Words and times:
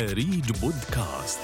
أريج 0.00 0.50
بودكاست. 0.60 1.40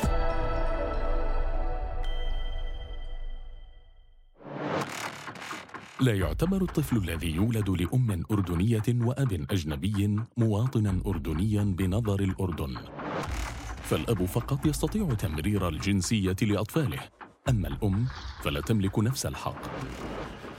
لا 6.00 6.14
يعتبر 6.14 6.62
الطفل 6.62 6.96
الذي 6.96 7.30
يولد 7.30 7.70
لأم 7.70 8.24
أردنية 8.30 8.82
وأب 8.88 9.46
أجنبي 9.50 10.20
مواطنا 10.36 11.00
أردنيا 11.06 11.64
بنظر 11.64 12.20
الأردن. 12.20 12.76
فالأب 13.82 14.24
فقط 14.24 14.66
يستطيع 14.66 15.14
تمرير 15.14 15.68
الجنسية 15.68 16.36
لأطفاله. 16.42 17.00
أما 17.48 17.68
الأم 17.68 18.06
فلا 18.42 18.60
تملك 18.60 18.98
نفس 18.98 19.26
الحق. 19.26 19.62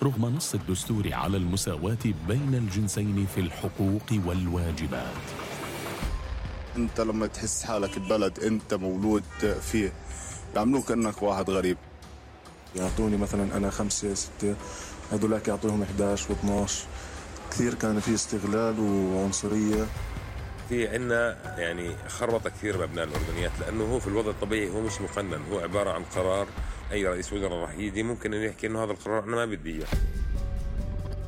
رغم 0.04 0.25
نص 0.25 0.54
الدستور 0.54 1.14
على 1.14 1.38
المساواة 1.38 2.06
بين 2.28 2.56
الجنسين 2.56 3.25
في 3.25 3.42
الحقوق 3.42 4.14
والواجبات. 4.25 5.57
انت 6.78 7.02
لما 7.02 7.28
تحس 7.28 7.64
حالك 7.64 8.00
ببلد 8.00 8.40
انت 8.40 8.74
مولود 8.74 9.24
فيه 9.62 9.94
بيعاملوك 10.54 10.92
انك 10.92 11.24
واحد 11.24 11.50
غريب. 11.50 11.78
يعطوني 12.76 13.18
مثلا 13.18 13.58
أنا 13.58 13.70
خمسة 13.70 14.14
ستة 14.14 14.56
هذولاك 15.12 15.48
يعطيهم 15.48 15.82
11 15.82 16.34
و12 16.34 16.72
كثير 17.52 17.74
كان 17.74 18.00
في 18.00 18.14
استغلال 18.14 18.80
وعنصرية. 18.80 19.86
في 20.70 20.88
عنا 20.88 21.38
يعني 21.60 21.96
خربطة 22.08 22.50
كثير 22.50 22.78
بأبناء 22.78 23.06
الأردنيات 23.06 23.52
لأنه 23.60 23.84
هو 23.84 24.00
في 24.00 24.08
الوضع 24.08 24.30
الطبيعي 24.32 24.70
هو 24.70 24.82
مش 24.82 25.02
مقنن 25.02 25.42
هو 25.52 25.60
عبارة 25.60 25.89
عن 25.92 26.04
قرار 26.04 26.48
أي 26.92 27.08
رئيس 27.08 27.34
وزراء 27.34 27.54
راح 27.60 27.78
يجي 27.78 28.04
ممكن 28.04 28.34
أن 28.34 28.42
يحكي 28.42 28.68
أنه 28.68 28.84
هذا 28.84 28.92
القرار 28.92 29.24
أنا 29.24 29.36
ما 29.36 29.46
بدي 29.46 29.75
إياه. 29.75 29.88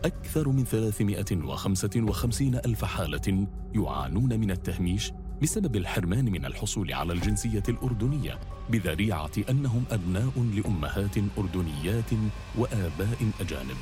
أكثر 0.06 0.50
من 0.50 0.66
355 0.66 2.56
ألف 2.56 2.86
حالة 2.86 3.48
يعانون 3.76 4.40
من 4.40 4.52
التهميش 4.52 5.14
بسبب 5.42 5.76
الحرمان 5.76 6.26
من 6.26 6.46
الحصول 6.46 6.94
على 6.94 7.14
الجنسية 7.14 7.64
الأردنية 7.70 8.40
بذريعة 8.70 9.32
أنهم 9.50 9.84
أبناء 9.92 10.32
لأمهات 10.56 11.18
أردنيات 11.38 12.12
وآباء 12.58 13.32
أجانب. 13.42 13.78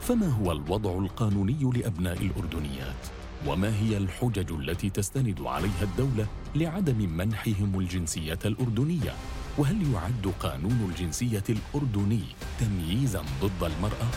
فما 0.00 0.26
هو 0.28 0.52
الوضع 0.52 0.98
القانوني 0.98 1.70
لأبناء 1.74 2.18
الأردنيات؟ 2.22 3.06
وما 3.46 3.76
هي 3.76 3.96
الحجج 3.96 4.52
التي 4.52 4.90
تستند 4.90 5.40
عليها 5.40 5.82
الدولة 5.82 6.26
لعدم 6.54 7.16
منحهم 7.16 7.78
الجنسية 7.78 8.38
الأردنية؟ 8.44 9.12
وهل 9.58 9.92
يعد 9.92 10.32
قانون 10.40 10.90
الجنسية 10.90 11.44
الأردني 11.48 12.22
تمييزا 12.60 13.22
ضد 13.42 13.62
المرأة؟ 13.62 14.08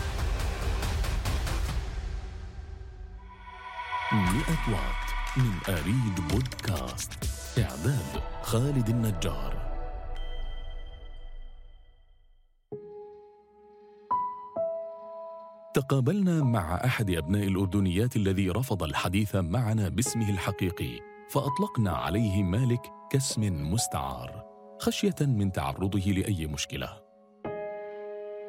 مئة 4.12 4.72
وات 4.72 5.01
من 5.36 5.74
أريد 5.74 6.28
بودكاست 6.30 7.12
إعداد 7.58 8.22
خالد 8.42 8.88
النجار. 8.88 9.72
تقابلنا 15.74 16.42
مع 16.42 16.74
أحد 16.84 17.10
أبناء 17.10 17.42
الأردنيات 17.42 18.16
الذي 18.16 18.50
رفض 18.50 18.82
الحديث 18.82 19.36
معنا 19.36 19.88
باسمه 19.88 20.30
الحقيقي 20.30 21.00
فأطلقنا 21.30 21.90
عليه 21.90 22.42
مالك 22.42 22.92
كاسم 23.10 23.72
مستعار 23.72 24.44
خشية 24.80 25.14
من 25.20 25.52
تعرضه 25.52 26.00
لأي 26.00 26.46
مشكلة. 26.46 27.01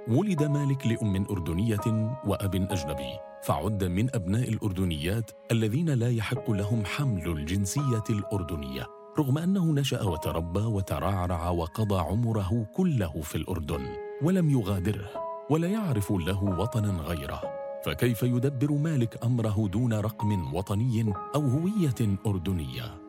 ولد 0.08 0.44
مالك 0.44 0.88
لأم 0.88 1.26
أردنية 1.30 2.16
وأب 2.26 2.56
أجنبي 2.56 3.20
فعد 3.44 3.84
من 3.84 4.16
أبناء 4.16 4.50
الأردنيات 4.50 5.32
الذين 5.52 5.90
لا 5.90 6.10
يحق 6.10 6.52
لهم 6.52 6.86
حمل 6.86 7.28
الجنسية 7.28 8.04
الأردنية 8.10 8.88
رغم 9.20 9.38
أنه 9.38 9.66
نشأ 9.66 10.04
وتربى 10.04 10.60
وترعرع 10.60 11.50
وقضى 11.50 12.00
عمره 12.00 12.68
كله 12.76 13.22
في 13.22 13.36
الأردن 13.36 13.86
ولم 14.22 14.50
يغادره 14.50 15.10
ولا 15.50 15.68
يعرف 15.68 16.12
له 16.12 16.44
وطنا 16.44 17.02
غيره 17.02 17.42
فكيف 17.86 18.24
يدبر 18.24 18.72
مالك 18.72 19.24
أمره 19.24 19.68
دون 19.68 19.94
رقم 19.94 20.54
وطني 20.56 21.14
أو 21.36 21.42
هوية 21.42 22.18
أردنية؟ 22.26 23.03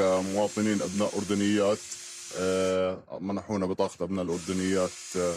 كمواطنين 0.00 0.82
أبناء 0.82 1.18
أردنيات 1.18 1.78
آه، 2.38 3.18
منحونا 3.20 3.66
بطاقة 3.66 4.04
أبناء 4.04 4.24
الأردنيات 4.24 4.90
آه، 5.16 5.36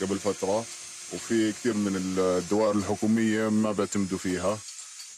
قبل 0.00 0.18
فترة. 0.18 0.58
وفي 1.14 1.52
كثير 1.52 1.74
من 1.74 1.96
الدوائر 1.96 2.76
الحكومية 2.78 3.48
ما 3.48 3.72
بيعتمدوا 3.72 4.18
فيها. 4.18 4.58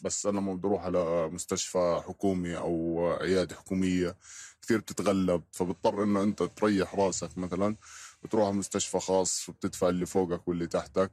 بس 0.05 0.27
أنا 0.27 0.39
لما 0.39 0.55
بدي 0.55 0.67
أروح 0.67 0.85
على 0.85 1.29
مستشفى 1.29 2.03
حكومي 2.09 2.57
أو 2.57 3.07
عيادة 3.21 3.57
حكومية 3.57 4.17
كثير 4.63 4.79
بتتغلب. 4.79 5.43
فبضطر 5.53 6.03
إنه 6.03 6.23
أنت 6.23 6.43
تريح 6.43 6.95
راسك 6.95 7.39
مثلا. 7.39 7.77
بتروح 8.25 8.45
على 8.47 8.57
مستشفى 8.57 8.99
خاص 9.01 9.49
وبتدفع 9.49 9.89
اللي 9.89 10.07
فوقك 10.07 10.49
واللي 10.49 10.67
تحتك 10.67 11.11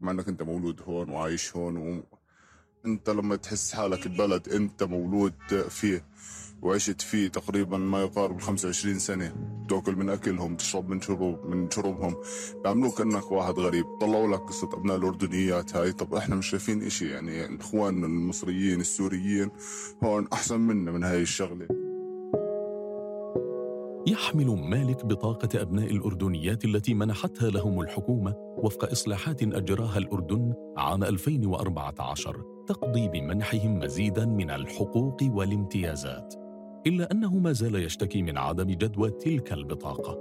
مع 0.00 0.10
إنك 0.10 0.28
أنت 0.28 0.42
مولود 0.42 0.82
هون 0.82 1.10
وعايش 1.10 1.56
هون. 1.56 1.76
و... 1.76 2.02
أنت 2.86 3.10
لما 3.10 3.36
تحس 3.36 3.74
حالك 3.74 4.08
ببلد 4.08 4.48
أنت 4.48 4.82
مولود 4.82 5.34
فيه. 5.70 6.04
وعشت 6.62 7.00
فيه 7.00 7.28
تقريبا 7.28 7.78
ما 7.78 8.02
يقارب 8.02 8.40
25 8.40 8.98
سنة. 8.98 9.32
تأكل 9.68 9.96
من 9.96 10.08
أكلهم 10.08 10.56
تشرب 10.56 10.88
من 10.88 11.00
شرب 11.00 11.46
من 11.46 11.70
شربهم. 11.70 12.14
بيعملوك 12.64 12.98
كأنك 12.98 13.32
واحد 13.32 13.58
غريب. 13.58 13.84
طلعوا 14.00 14.28
لك 14.28 14.40
قصة 14.40 14.68
أبناء 14.72 14.96
الأردنيات. 14.96 15.76
هاي 15.76 15.92
طب 15.92 16.14
إحنا 16.14 16.34
مش 16.36 16.46
شايفين 16.46 16.82
إشي 16.82 17.08
يعني 17.10 17.60
إخواننا 17.60 18.06
المصريين 18.06 18.80
السوريين 18.80 19.50
هون 20.04 20.28
أحسن 20.32 20.60
منا 20.60 20.90
من 20.92 21.04
هاي 21.04 21.22
الشغلة. 21.22 21.68
يحمل 24.06 24.46
مالك 24.46 25.06
بطاقة 25.06 25.62
أبناء 25.62 25.90
الأردنيات 25.90 26.64
التي 26.64 26.94
منحتها 26.94 27.50
لهم 27.50 27.80
الحكومة 27.80 28.34
وفق 28.38 28.90
إصلاحات 28.90 29.42
أجراها 29.42 29.98
الأردن 29.98 30.54
عام 30.76 31.04
2014 31.04 32.44
تقضي 32.66 33.08
بمنحهم 33.08 33.78
مزيدا 33.78 34.26
من 34.26 34.50
الحقوق 34.50 35.16
والامتيازات. 35.22 36.47
إلا 36.86 37.12
أنه 37.12 37.38
ما 37.38 37.52
زال 37.52 37.74
يشتكي 37.74 38.22
من 38.22 38.38
عدم 38.38 38.64
جدوى 38.64 39.10
تلك 39.10 39.52
البطاقة. 39.52 40.18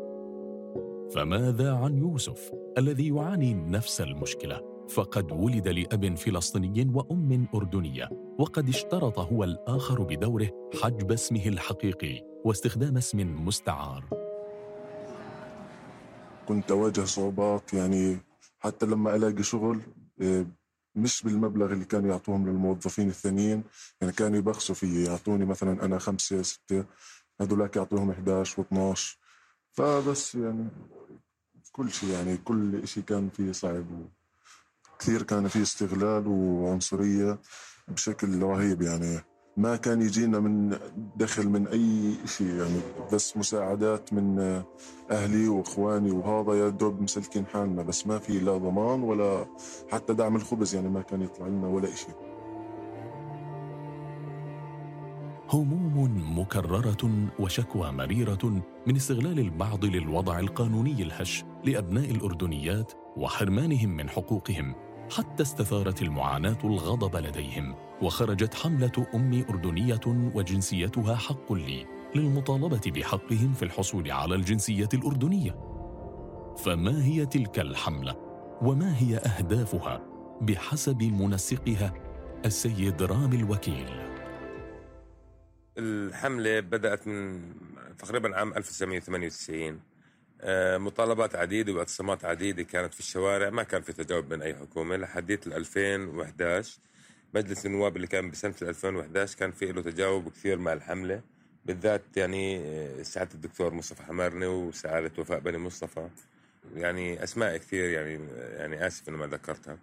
فماذا 1.15 1.73
عن 1.73 1.97
يوسف 1.97 2.51
الذي 2.77 3.07
يعاني 3.07 3.53
نفس 3.53 4.01
المشكلة؟ 4.01 4.77
فقد 4.89 5.31
ولد 5.31 5.67
لأب 5.67 6.15
فلسطيني 6.15 6.91
وأم 6.93 7.47
أردنية 7.55 8.09
وقد 8.39 8.69
اشترط 8.69 9.19
هو 9.19 9.43
الآخر 9.43 10.03
بدوره 10.03 10.49
حجب 10.83 11.11
اسمه 11.11 11.47
الحقيقي 11.47 12.23
واستخدام 12.45 12.97
اسم 12.97 13.45
مستعار. 13.45 14.03
كنت 16.47 16.71
أواجه 16.71 17.01
صعوبات 17.01 17.73
يعني 17.73 18.17
حتى 18.59 18.85
لما 18.85 19.15
ألاقي 19.15 19.43
شغل 19.43 19.81
إيه، 20.21 20.47
مش 20.97 21.23
بالمبلغ 21.23 21.73
اللي 21.73 21.85
كانوا 21.85 22.09
يعطوهم 22.09 22.49
للموظفين 22.49 23.09
الثانيين. 23.09 23.63
يعني 24.01 24.13
كانوا 24.13 24.37
يبخسوا 24.37 24.75
فيي 24.75 25.03
يعطوني 25.03 25.45
مثلا 25.45 25.85
أنا 25.85 25.99
خمسة 25.99 26.41
ستة 26.41 26.85
هذولاك 27.41 27.75
يعطوهم 27.75 28.11
11 28.11 28.63
و12 28.63 28.99
فبس 29.71 30.35
يعني 30.35 30.67
كل 31.71 31.91
شيء 31.91 32.09
يعني 32.09 32.37
كل 32.37 32.87
شيء 32.87 33.03
كان 33.03 33.29
فيه 33.29 33.51
صعب. 33.51 33.85
كثير 34.99 35.23
كان 35.23 35.47
فيه 35.47 35.61
استغلال 35.61 36.27
وعنصرية 36.27 37.39
بشكل 37.87 38.41
رهيب 38.41 38.81
يعني. 38.81 39.19
ما 39.57 39.75
كان 39.75 40.01
يجينا 40.01 40.39
من 40.39 40.77
دخل 41.15 41.49
من 41.49 41.67
أي 41.67 42.13
شيء 42.25 42.47
يعني 42.47 42.79
بس 43.13 43.37
مساعدات 43.37 44.13
من 44.13 44.39
أهلي 45.11 45.47
وإخواني 45.47 46.11
وهذا 46.11 46.53
يا 46.53 46.69
دوب 46.69 47.01
مسلكين 47.01 47.45
حالنا 47.45 47.83
بس 47.83 48.07
ما 48.07 48.19
في 48.19 48.39
لا 48.39 48.57
ضمان 48.57 49.03
ولا 49.03 49.45
حتى 49.91 50.13
دعم 50.13 50.35
الخبز 50.35 50.75
يعني 50.75 50.89
ما 50.89 51.01
كان 51.01 51.21
يطلع 51.21 51.47
لنا 51.47 51.67
ولا 51.67 51.95
شيء 51.95 52.15
هموم 55.53 56.39
مكررة 56.39 57.29
وشكوى 57.39 57.91
مريرة 57.91 58.61
من 58.87 58.95
استغلال 58.95 59.39
البعض 59.39 59.85
للوضع 59.85 60.39
القانوني 60.39 61.01
الهش 61.03 61.45
لأبناء 61.65 62.11
الأردنيات 62.11 62.91
وحرمانهم 63.17 63.89
من 63.89 64.09
حقوقهم. 64.09 64.75
حتى 65.11 65.43
استثارت 65.43 66.01
المعاناة 66.01 66.57
الغضب 66.63 67.15
لديهم 67.15 67.75
وخرجت 68.01 68.53
حملة 68.53 69.07
أمي 69.13 69.45
أردنية 69.49 69.99
وجنسيتها 70.07 71.15
حق 71.15 71.53
لي 71.53 71.85
للمطالبة 72.15 72.81
بحقهم 72.91 73.53
في 73.53 73.63
الحصول 73.63 74.11
على 74.11 74.35
الجنسية 74.35 74.89
الأردنية. 74.93 75.51
فما 76.57 77.05
هي 77.05 77.25
تلك 77.25 77.59
الحملة؟ 77.59 78.15
وما 78.61 78.97
هي 78.97 79.17
أهدافها؟ 79.17 80.01
بحسب 80.41 81.03
منسقها 81.03 81.93
السيد 82.45 83.03
رامي 83.03 83.35
الوكيل. 83.35 83.89
الحملة 85.77 86.59
بدأت 86.59 87.07
من 87.07 87.41
تقريبا 87.97 88.37
عام 88.37 88.53
1998 88.53 89.69
آه، 89.69 89.96
مطالبات 90.77 91.35
عديدة 91.35 91.73
واعتصامات 91.73 92.25
عديدة 92.25 92.63
كانت 92.63 92.93
في 92.93 92.99
الشوارع. 92.99 93.49
ما 93.49 93.63
كان 93.63 93.81
في 93.81 93.93
تجاوب 93.93 94.33
من 94.33 94.41
أي 94.41 94.55
حكومة. 94.55 94.97
لحديت 94.97 95.47
2011 95.47 96.79
مجلس 97.33 97.65
النواب 97.65 97.95
اللي 97.95 98.07
كان 98.07 98.31
بسنة 98.31 98.55
2011 98.61 99.37
كان 99.37 99.51
في 99.51 99.71
له 99.71 99.81
تجاوب 99.81 100.29
كثير 100.29 100.57
مع 100.57 100.73
الحملة. 100.73 101.21
بالذات 101.65 102.01
يعني 102.15 102.59
آه، 102.59 103.03
سعادة 103.03 103.33
الدكتور 103.33 103.73
مصطفى 103.73 104.03
حمارني 104.03 104.45
وسعادة 104.45 105.11
وفاء 105.17 105.39
بني 105.39 105.57
مصطفى. 105.57 106.09
يعني 106.75 107.23
أسماء 107.23 107.57
كثير 107.57 107.89
يعني 107.89 108.19
يعني 108.33 108.87
آسف 108.87 109.09
إنه 109.09 109.17
ما 109.17 109.27
ذكرتها. 109.27 109.77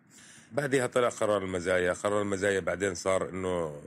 بعدها 0.53 0.87
طلع 0.87 1.09
قرار 1.09 1.43
المزايا. 1.43 1.93
قرار 1.93 2.23
المزايا 2.23 2.61
بعدين 2.61 2.95
صار 2.95 3.29
إنه 3.29 3.81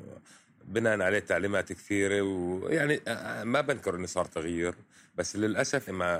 بناء 0.67 1.01
عليه 1.01 1.19
تعليمات 1.19 1.73
كثيرة 1.73 2.21
ويعني 2.21 3.01
ما 3.43 3.61
بنكر 3.61 3.95
إنه 3.95 4.07
صار 4.07 4.25
تغيير 4.25 4.75
بس 5.15 5.35
للأسف 5.35 5.89
مع 5.89 6.19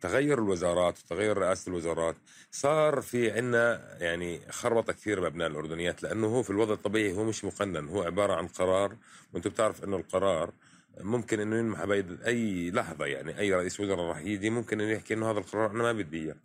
تغير 0.00 0.38
الوزارات 0.38 0.98
وتغير 0.98 1.38
رئاسة 1.38 1.68
الوزارات 1.68 2.16
صار 2.50 3.00
في 3.00 3.30
عنا 3.30 3.96
يعني 4.00 4.40
خربطة 4.50 4.92
كثير 4.92 5.20
بأبناء 5.20 5.48
الأردنيات 5.48 6.02
لأنه 6.02 6.26
هو 6.26 6.42
في 6.42 6.50
الوضع 6.50 6.74
الطبيعي 6.74 7.12
هو 7.12 7.24
مش 7.24 7.44
مقنن 7.44 7.88
هو 7.88 8.02
عبارة 8.02 8.34
عن 8.34 8.46
قرار 8.48 8.96
وانت 9.32 9.48
بتعرف 9.48 9.84
إنه 9.84 9.96
القرار 9.96 10.52
ممكن 11.00 11.40
إنه 11.40 11.56
ينمح 11.58 11.84
باي 11.84 12.70
لحظة 12.70 13.06
يعني 13.06 13.38
أي 13.38 13.54
رئيس 13.54 13.80
وزراء 13.80 14.00
راح 14.08 14.18
يجي 14.18 14.50
ممكن 14.50 14.80
إنه 14.80 14.90
يحكي 14.92 15.14
إنه 15.14 15.30
هذا 15.30 15.38
القرار 15.38 15.70
أنا 15.70 15.82
ما 15.82 15.92
بدي 15.92 16.24
إياه 16.24 16.36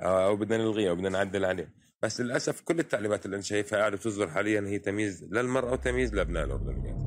أو 0.00 0.36
بدنا 0.36 0.56
نلغيه 0.56 0.90
أو 0.90 0.94
بدنا 0.94 1.08
نعدل 1.08 1.44
عليه. 1.44 1.68
بس 2.02 2.20
للأسف 2.20 2.60
كل 2.60 2.78
التعليمات 2.78 3.26
اللي 3.26 3.34
أنا 3.34 3.42
شايفها 3.42 3.78
قاعدة 3.78 3.96
تصدر 3.96 4.28
حاليا 4.30 4.60
هي 4.60 4.78
تمييز 4.78 5.24
للمراه 5.30 5.72
وتمييز 5.72 6.14
لابناء 6.14 6.44
الاردنيات 6.44 7.02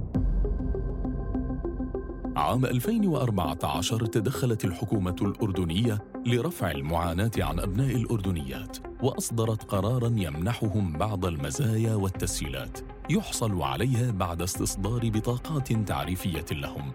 عام 2.35 2.65
2014 2.65 4.05
تدخلت 4.05 4.65
الحكومة 4.65 5.15
الأردنية 5.21 6.03
لرفع 6.25 6.71
المعاناة 6.71 7.31
عن 7.37 7.59
أبناء 7.59 7.95
الأردنيات 7.95 8.77
وأصدرت 9.03 9.63
قراراً 9.63 10.07
يمنحهم 10.07 10.97
بعض 10.97 11.25
المزايا 11.25 11.95
والتسهيلات 11.95 12.79
يحصل 13.09 13.61
عليها 13.61 14.11
بعد 14.11 14.41
استصدار 14.41 15.09
بطاقات 15.09 15.73
تعريفية 15.73 16.45
لهم. 16.51 16.93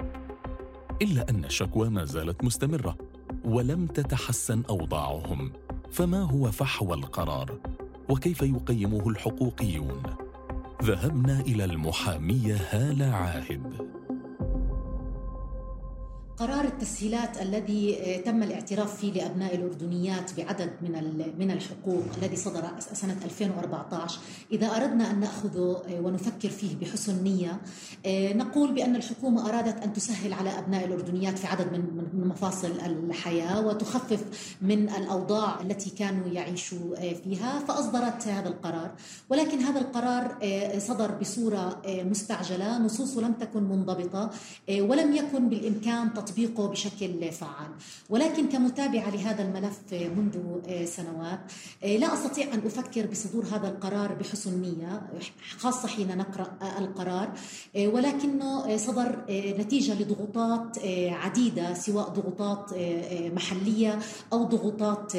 إلا 1.03 1.31
أن 1.31 1.44
الشكوى 1.44 1.89
ما 1.89 2.05
زالت 2.05 2.44
مستمرة 2.44 2.97
ولم 3.44 3.87
تتحسن 3.87 4.62
أوضاعهم. 4.71 5.53
فما 5.91 6.23
هو 6.23 6.51
فحوى 6.51 6.94
القرار؟ 6.94 7.78
وكيف 8.08 8.43
يقيمه 8.43 9.08
الحقوقيون؟ 9.08 10.02
ذهبنا 10.82 11.40
إلى 11.40 11.64
المحامية 11.64 12.56
هالة 12.70 13.06
عاهد 13.06 13.88
قرار 16.38 16.64
التسهيلات 16.64 17.43
الذي 17.43 17.99
آه، 18.00 18.20
تم 18.20 18.43
الاعتراف 18.43 18.96
فيه 18.96 19.12
لأبناء 19.12 19.55
الأردنيات 19.55 20.40
بعدد 20.40 20.70
من 20.82 21.23
من 21.38 21.50
الحقوق 21.50 22.05
الذي 22.23 22.37
صدر 22.37 22.62
سنة 22.93 23.17
2014 23.25 24.19
إذا 24.52 24.67
أردنا 24.67 25.11
أن 25.11 25.20
ناخذه 25.20 25.82
آه، 25.88 26.00
ونفكر 26.00 26.49
فيه 26.49 26.76
بحسن 26.76 27.25
نية 27.25 27.61
آه، 28.06 28.32
نقول 28.32 28.73
بأن 28.73 28.96
الحكومة 28.96 29.49
أرادت 29.49 29.82
أن 29.82 29.93
تسهل 29.93 30.32
على 30.32 30.58
أبناء 30.58 30.85
الأردنيات 30.85 31.38
في 31.38 31.46
عدد 31.46 31.73
من 31.73 32.29
مفاصل 32.29 32.73
الحياة 32.87 33.67
وتخفف 33.67 34.55
من 34.62 34.88
الأوضاع 34.88 35.61
التي 35.61 35.91
كانوا 35.91 36.29
يعيشوا 36.29 37.14
فيها 37.14 37.58
فأصدرت 37.58 38.29
هذا 38.29 38.49
القرار. 38.49 38.91
ولكن 39.31 39.58
هذا 39.58 39.81
القرار 39.81 40.38
صدر 40.79 41.11
بصورة 41.11 41.82
مستعجلة 41.87 42.79
نصوصه 42.79 43.20
لم 43.20 43.32
تكن 43.32 43.62
منضبطة 43.62 44.31
ولم 44.70 45.17
يكن 45.17 45.49
بالإمكان 45.49 46.08
تطبيقه 46.29 46.69
بشكل 46.69 47.33
فعال. 47.33 47.69
ولكن 48.11 48.49
كمتابعة 48.49 49.11
لهذا 49.11 49.43
الملف 49.43 49.79
منذ 49.93 50.39
سنوات 50.85 51.41
لا 51.83 52.15
أستطيع 52.15 52.55
أن 52.55 52.59
أفكر 52.67 53.07
بصدور 53.07 53.45
هذا 53.45 53.69
القرار 53.69 54.15
بحسن 54.15 54.63
نية 54.63 55.03
خاصة 55.59 55.89
حين 55.89 56.19
نقرأ 56.19 56.59
القرار 56.79 57.33
ولكنه 57.77 58.77
صدر 58.77 59.25
نتيجة 59.31 60.03
لضغوطات 60.03 60.79
عديدة 61.11 61.75
سواء 61.75 62.09
ضغوطات 62.09 62.71
محلية 63.35 63.99
أو 64.33 64.45
ضغوطات 64.45 65.17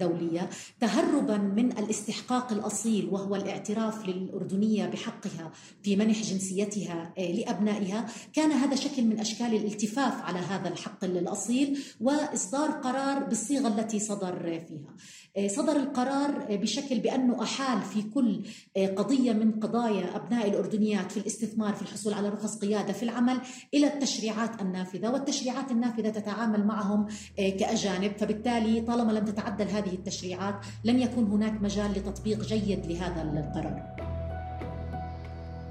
دولية. 0.00 0.50
تهربا 0.80 1.36
من 1.36 1.78
الاستحقاق 1.78 2.52
الأصيل 2.52 3.08
وهو 3.10 3.36
الاعتراف 3.36 4.08
للأردنية 4.08 4.86
بحقها 4.86 5.50
في 5.82 5.96
منح 5.96 6.22
جنسيتها 6.22 7.12
لأبنائها 7.18 8.06
كان 8.32 8.52
هذا 8.52 8.74
شكل 8.74 9.04
من 9.04 9.20
أشكال 9.20 9.54
الالتفاف 9.54 10.22
على 10.22 10.38
هذا 10.48 10.68
الحق 10.68 11.04
الأصيل 11.04 11.78
وإصدار 12.00 12.70
قرار 12.70 13.24
بالصيغة 13.24 13.68
التي 13.68 13.98
صدر 13.98 14.60
فيها. 14.68 14.94
آه، 15.36 15.48
صدر 15.48 15.76
القرار 15.76 16.46
بشكل 16.50 17.00
بأنه 17.00 17.42
أحال 17.42 17.82
في 17.82 18.02
كل 18.02 18.42
آه، 18.76 18.86
قضية 18.86 19.32
من 19.32 19.52
قضايا 19.52 20.16
أبناء 20.16 20.48
الأردنيات 20.48 21.12
في 21.12 21.20
الاستثمار 21.20 21.74
في 21.74 21.82
الحصول 21.82 22.14
على 22.14 22.28
رخص 22.28 22.58
قيادة 22.58 22.92
في 22.92 23.02
العمل 23.02 23.40
إلى 23.74 23.86
التشريعات 23.86 24.62
النافذة. 24.62 25.10
والتشريعات 25.10 25.70
النافذة 25.70 26.08
تتعامل 26.08 26.66
معهم 26.66 27.06
آه، 27.38 27.50
كأجانب. 27.50 28.12
فبالتالي 28.18 28.80
طالما 28.80 29.12
لم 29.12 29.24
تتعدل 29.24 29.68
هذه 29.68 29.92
التشريعات 29.92 30.54
لن 30.84 31.00
يكون 31.00 31.24
هناك 31.24 31.62
مجال 31.62 31.92
لتطبيق 31.92 32.44
جيد 32.44 32.86
لهذا 32.86 33.22
القرار. 33.22 34.17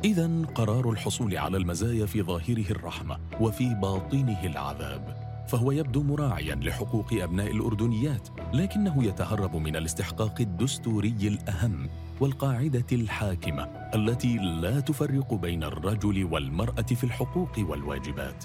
إذا 0.04 0.46
قرار 0.56 0.90
الحصول 0.90 1.38
على 1.38 1.58
المزايا 1.58 2.06
في 2.06 2.22
ظاهره 2.22 2.72
الرحمة 2.72 3.18
وفي 3.42 3.74
باطنه 3.74 4.44
العذاب 4.44 5.28
فهو 5.48 5.72
يبدو 5.72 6.04
مراعيا 6.04 6.56
لحقوق 6.56 7.14
أبناء 7.14 7.52
الأردنيات 7.52 8.28
لكنه 8.54 9.04
يتهرب 9.04 9.56
من 9.56 9.76
الاستحقاق 9.76 10.42
الدستوري 10.42 11.16
الأهم 11.22 11.90
والقاعدة 12.20 12.86
الحاكمة 12.92 13.64
التي 13.96 14.38
لا 14.38 14.80
تفرق 14.80 15.34
بين 15.34 15.64
الرجل 15.64 16.26
والمرأة 16.32 16.82
في 16.82 17.04
الحقوق 17.04 17.60
والواجبات. 17.60 18.44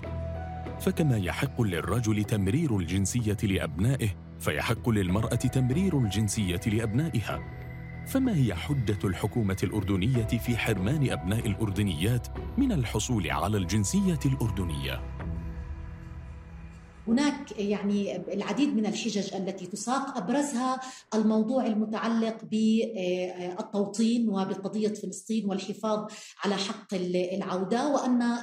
فكما 0.81 1.16
يحق 1.16 1.62
للرجل 1.62 2.25
تمرير 2.25 2.76
الجنسية 2.76 3.37
لأبنائه 3.43 4.08
فيحق 4.40 4.88
للمرأة 4.88 5.34
تمرير 5.34 5.98
الجنسية 5.98 6.60
لأبنائها 6.66 7.40
فما 8.06 8.37
هي 8.37 8.54
حجة 8.54 8.99
الحكومة 9.04 9.56
الأردنية 9.62 10.26
في 10.26 10.56
حرمان 10.56 11.10
أبناء 11.10 11.46
الأردنيات 11.46 12.26
من 12.58 12.72
الحصول 12.72 13.31
على 13.31 13.56
الجنسية 13.56 14.19
الأردنية؟ 14.26 15.00
هناك 17.08 17.58
يعني 17.58 18.16
العديد 18.16 18.76
من 18.76 18.87
الحجج 18.87 19.34
التي 19.34 19.66
تساق 19.66 20.16
أبرزها 20.16 20.81
الموضوع 21.15 21.67
المتعلق 21.67 22.36
بالتوطين 22.44 24.29
وبقضية 24.29 24.88
فلسطين 24.88 25.46
والحفاظ 25.46 26.06
على 26.44 26.56
حق 26.56 26.94
العودة 26.94 27.88
وأن 27.88 28.36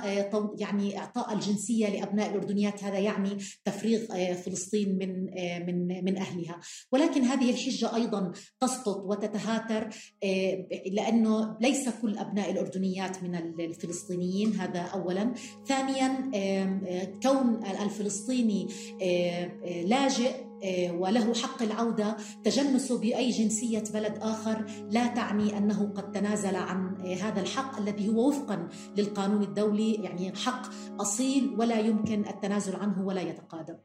يعني 0.57 0.99
إعطاء 0.99 1.33
الجنسية 1.33 1.89
لأبناء 1.89 2.29
الأردنيات 2.29 2.83
هذا 2.83 2.99
يعني 2.99 3.37
تفريغ 3.65 3.99
فلسطين 4.33 4.97
من 4.97 5.25
من 5.67 6.05
من 6.05 6.17
أهلها. 6.17 6.59
ولكن 6.91 7.23
هذه 7.23 7.49
الحجة 7.51 7.95
أيضا 7.95 8.31
تسقط 8.59 8.97
وتتهاتر 9.05 9.89
لأنه 10.91 11.57
ليس 11.61 11.89
كل 12.01 12.17
أبناء 12.17 12.51
الأردنيات 12.51 13.23
من 13.23 13.35
الفلسطينيين 13.59 14.55
هذا 14.55 14.79
اولا. 14.79 15.33
ثانيا 15.67 16.31
كون 17.23 17.65
الفلسطيني 17.65 18.48
الفلسطيني 18.49 18.67
آه، 19.01 19.51
آه، 19.63 19.83
لاجئ 19.83 20.49
آه، 20.63 20.91
وله 20.91 21.33
حق 21.33 21.63
العودة 21.63 22.17
تجنسه 22.43 22.99
بأي 22.99 23.29
جنسية 23.29 23.83
بلد 23.93 24.17
آخر 24.21 24.65
لا 24.89 25.07
تعني 25.07 25.57
أنه 25.57 25.93
قد 25.95 26.11
تنازل 26.11 26.55
عن 26.55 27.01
هذا 27.21 27.41
الحق 27.41 27.77
الذي 27.79 28.09
هو 28.09 28.27
وفقا 28.27 28.67
للقانون 28.97 29.43
الدولي 29.43 29.93
يعني 29.93 30.35
حق 30.35 30.61
أصيل 31.01 31.55
ولا 31.57 31.79
يمكن 31.79 32.25
التنازل 32.27 32.75
عنه 32.75 33.05
ولا 33.05 33.21
يتقادم 33.21 33.75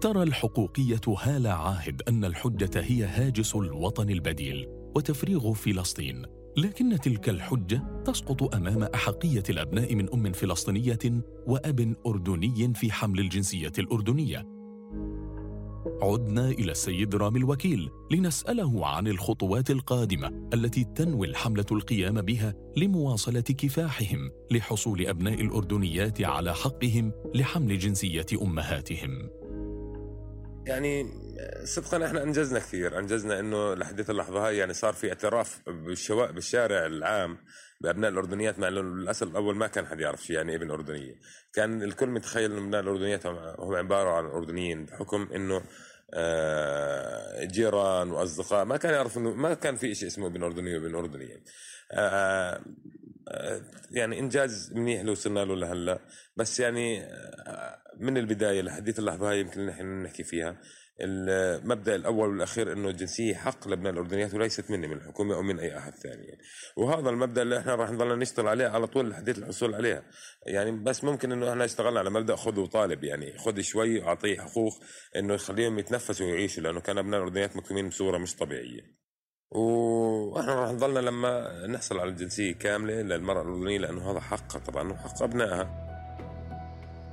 ترى 0.00 0.22
الحقوقية 0.22 1.00
هالة 1.18 1.50
عاهد 1.50 2.02
أن 2.08 2.24
الحجة 2.24 2.80
هي 2.80 3.04
هاجس 3.04 3.56
الوطن 3.56 4.10
البديل 4.10 4.66
وتفريغ 4.96 5.52
فلسطين. 5.52 6.41
لكن 6.56 6.98
تلك 7.00 7.28
الحجة 7.28 8.02
تسقط 8.04 8.54
أمام 8.54 8.82
أحقية 8.82 9.42
الأبناء 9.50 9.94
من 9.94 10.12
أم 10.12 10.32
فلسطينية 10.32 10.98
وأب 11.46 11.94
أردني 12.06 12.74
في 12.74 12.92
حمل 12.92 13.20
الجنسية 13.20 13.72
الأردنية. 13.78 14.46
عدنا 16.02 16.48
إلى 16.48 16.70
السيد 16.70 17.14
رامي 17.14 17.38
الوكيل 17.38 17.90
لنسأله 18.10 18.86
عن 18.86 19.08
الخطوات 19.08 19.70
القادمة 19.70 20.48
التي 20.54 20.84
تنوي 20.84 21.26
الحملة 21.26 21.66
القيام 21.72 22.22
بها 22.22 22.54
لمواصلة 22.76 23.40
كفاحهم 23.40 24.30
لحصول 24.50 25.06
أبناء 25.06 25.40
الأردنيات 25.40 26.22
على 26.22 26.54
حقهم 26.54 27.12
لحمل 27.34 27.78
جنسية 27.78 28.26
أمهاتهم. 28.42 29.41
يعني 30.66 31.06
صدقا 31.64 32.06
إحنا 32.06 32.22
أنجزنا 32.22 32.58
كثير 32.58 32.98
أنجزنا 32.98 33.40
إنه 33.40 33.74
لحديت 33.74 34.10
اللحظة 34.10 34.46
هاي 34.46 34.56
يعني 34.56 34.72
صار 34.72 34.92
في 34.92 35.08
اعتراف 35.08 35.60
بالشوا... 35.66 36.30
بالشارع 36.30 36.86
العام 36.86 37.38
بأبناء 37.80 38.10
الأردنيات 38.10 38.58
مع 38.58 38.68
إنه 38.68 38.80
للأسف 38.80 39.22
الأول 39.22 39.56
ما 39.56 39.66
كان 39.66 39.86
حد 39.86 40.00
يعرف 40.00 40.22
شيء 40.24 40.36
يعني 40.36 40.54
ابن 40.54 40.70
أردنية. 40.70 41.14
كان 41.52 41.82
الكل 41.82 42.06
متخيل 42.08 42.52
إنه 42.52 42.60
أبناء 42.60 42.80
الاردنيات 42.80 43.26
هم 43.26 43.74
عبارة 43.74 44.10
عن 44.10 44.24
أردنيين 44.24 44.84
بحكم 44.84 45.28
إنه 45.34 45.62
آه، 46.14 47.44
جيران 47.44 48.10
وأصدقاء. 48.10 48.64
ما 48.64 48.76
كان 48.76 48.94
يعرف 48.94 49.18
إنه 49.18 49.30
ما 49.34 49.54
كان 49.54 49.76
في 49.76 49.94
شيء 49.94 50.08
اسمه 50.08 50.26
ابن 50.26 50.42
اردني 50.42 50.78
وابن 50.78 50.94
اردني 50.94 51.42
آه، 51.92 51.98
آه، 51.98 52.60
يعني 53.90 54.18
إنجاز 54.18 54.72
منيح 54.74 55.00
اللي 55.00 55.12
وصلنا 55.12 55.40
له 55.44 55.56
لهلا. 55.56 55.98
بس 56.36 56.60
يعني 56.60 57.06
من 58.00 58.16
البداية 58.18 58.62
لحديت 58.62 58.98
اللحظة 58.98 59.30
هاي 59.30 59.40
يمكن 59.40 59.66
نحن 59.66 60.02
نحكي 60.02 60.24
فيها. 60.24 60.60
المبدا 61.00 61.94
الأول 61.94 62.28
والأخير 62.28 62.72
إنه 62.72 62.88
الجنسية 62.88 63.34
حق 63.34 63.68
لابناء 63.68 63.92
الأردنيات 63.92 64.34
وليست 64.34 64.70
مني 64.70 64.86
من 64.88 64.96
الحكومة 64.96 65.34
أو 65.34 65.42
من 65.42 65.58
أي 65.58 65.78
أحد 65.78 65.94
ثاني. 65.94 66.24
يعني. 66.24 66.40
وهذا 66.76 67.10
المبدأ 67.10 67.42
اللي 67.42 67.58
إحنا 67.58 67.74
راح 67.74 67.90
نضلنا 67.90 68.14
نشتغل 68.14 68.48
عليه 68.48 68.66
على 68.66 68.86
طول 68.86 69.10
لحد 69.10 69.28
الحصول 69.28 69.74
عليها. 69.74 70.02
يعني 70.46 70.70
بس 70.70 71.04
ممكن 71.04 71.32
إنه 71.32 71.50
إحنا 71.50 71.64
اشتغلنا 71.64 72.00
على 72.00 72.10
مبدأ 72.10 72.36
خذ 72.36 72.60
وطالب 72.60 73.04
يعني 73.04 73.38
خذ 73.38 73.60
شوي 73.60 73.98
وأعطيه 73.98 74.40
حقوق 74.40 74.72
إنه 75.16 75.34
يخليهم 75.34 75.78
يتنفسوا 75.78 76.26
ويعيشوا 76.26 76.62
لأنه 76.62 76.80
كان 76.80 76.98
ابناء 76.98 77.20
الأردنيات 77.20 77.56
مكتومين 77.56 77.88
بصورة 77.88 78.18
مش 78.18 78.36
طبيعية. 78.36 79.01
وإحنا 79.54 80.54
راح 80.54 80.70
نضلنا 80.70 80.98
لما 80.98 81.66
نحصل 81.66 81.98
على 81.98 82.10
الجنسية 82.10 82.52
كاملة 82.52 82.94
للمرأة 82.94 83.42
الأردنية 83.42 83.78
لأنه 83.78 84.10
هذا 84.10 84.20
حقها 84.20 84.58
طبعا 84.58 84.92
وحق 84.92 85.22
أبنائها. 85.22 85.82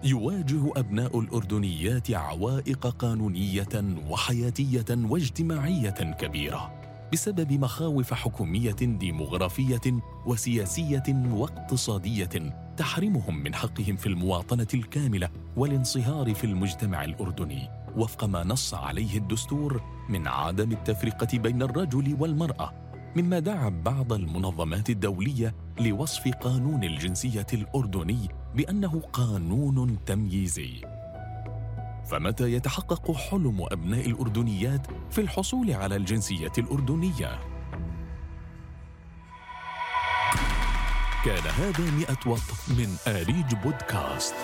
يواجه 0.03 0.72
أبناء 0.75 1.19
الأردنيات 1.19 2.12
عوائق 2.12 2.88
قانونية 2.88 4.00
وحياتية 4.10 4.86
واجتماعية 4.89 5.89
كبيرة 6.19 6.79
بسبب 7.13 7.51
مخاوف 7.53 8.13
حكومية 8.13 8.75
ديمغرافيه 8.81 10.01
وسياسية 10.25 11.03
واقتصادية 11.31 12.53
تحرمهم 12.77 13.43
من 13.43 13.55
حقهم 13.55 13.96
في 13.96 14.08
المواطنة 14.08 14.67
الكاملة 14.74 15.29
والانصهار 15.58 16.34
في 16.34 16.43
المجتمع 16.43 17.03
الأردني. 17.03 17.69
وفق 18.00 18.24
ما 18.24 18.44
نص 18.44 18.74
عليه 18.74 19.18
الدستور 19.18 19.82
من 20.10 20.27
عدم 20.27 20.72
التفرقة 20.72 21.38
بين 21.38 21.62
الرجل 21.62 22.18
والمرأة 22.20 22.74
مما 23.15 23.39
دعا 23.39 23.70
بعض 23.70 24.13
المنظمات 24.13 24.89
الدولية 24.89 25.56
لوصف 25.79 26.27
قانون 26.27 26.84
الجنسية 26.84 27.48
الأردني 27.53 28.29
بأنه 28.56 29.01
قانون 29.13 30.06
تمييزي. 30.06 30.82
فمتى 32.06 32.53
يتحقق 32.53 33.12
حلم 33.12 33.65
أبناء 33.72 34.06
الأردنيات 34.10 34.88
في 35.12 35.22
الحصول 35.22 35.72
على 35.72 35.96
الجنسية 35.96 36.51
الأردنية؟ 36.58 37.39
كان 41.25 41.44
هذا 41.58 41.91
مئة 41.91 42.20
وط 42.25 42.50
من 42.70 42.96
آريج 43.08 43.56
بودكاست. 43.63 44.36